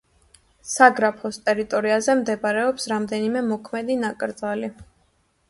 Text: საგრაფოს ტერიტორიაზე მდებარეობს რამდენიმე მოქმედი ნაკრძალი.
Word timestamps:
საგრაფოს 0.69 1.37
ტერიტორიაზე 1.49 2.15
მდებარეობს 2.21 2.89
რამდენიმე 2.93 3.45
მოქმედი 3.53 4.01
ნაკრძალი. 4.07 4.73